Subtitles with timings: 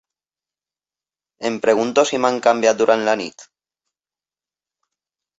[1.49, 3.45] Em pregunto si m'han canviat durant la nit?